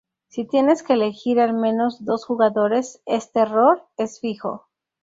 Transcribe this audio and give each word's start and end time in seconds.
Si 0.29 0.45
tienes 0.47 0.81
que 0.81 0.93
elegir 0.93 1.39
al 1.39 1.53
menos 1.53 2.03
dos 2.05 2.25
jugadores, 2.25 3.03
este 3.05 3.41
"error" 3.41 3.85
es 3.97 4.19
fijo. 4.19 4.67